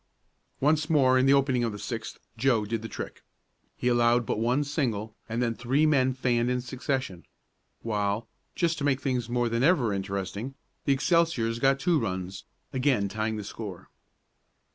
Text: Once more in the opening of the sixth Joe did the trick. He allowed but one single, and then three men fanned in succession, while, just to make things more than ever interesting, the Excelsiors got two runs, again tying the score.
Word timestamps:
Once 0.59 0.89
more 0.89 1.15
in 1.19 1.27
the 1.27 1.33
opening 1.33 1.63
of 1.63 1.71
the 1.71 1.77
sixth 1.77 2.17
Joe 2.35 2.65
did 2.65 2.81
the 2.81 2.87
trick. 2.89 3.21
He 3.77 3.87
allowed 3.87 4.25
but 4.25 4.39
one 4.39 4.63
single, 4.63 5.15
and 5.29 5.43
then 5.43 5.53
three 5.53 5.85
men 5.85 6.15
fanned 6.15 6.49
in 6.49 6.59
succession, 6.61 7.23
while, 7.83 8.27
just 8.55 8.79
to 8.79 8.83
make 8.83 8.99
things 8.99 9.29
more 9.29 9.47
than 9.47 9.61
ever 9.61 9.93
interesting, 9.93 10.55
the 10.85 10.93
Excelsiors 10.93 11.59
got 11.59 11.79
two 11.79 11.99
runs, 11.99 12.45
again 12.73 13.09
tying 13.09 13.35
the 13.37 13.43
score. 13.43 13.89